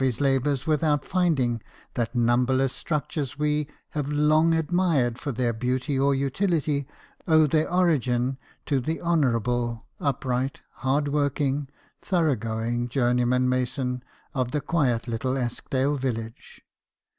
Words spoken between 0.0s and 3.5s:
29 his labours without finding that numberless structures